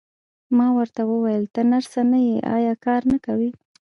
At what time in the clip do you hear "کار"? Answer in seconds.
2.85-3.01